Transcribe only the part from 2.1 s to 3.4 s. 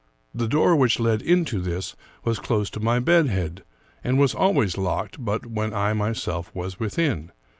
was close to my bed